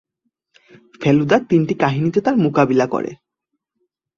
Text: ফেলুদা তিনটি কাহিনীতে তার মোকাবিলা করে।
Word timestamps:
ফেলুদা 1.01 1.37
তিনটি 1.49 1.73
কাহিনীতে 1.73 2.19
তার 2.21 2.35
মোকাবিলা 2.37 2.85
করে। 2.85 3.11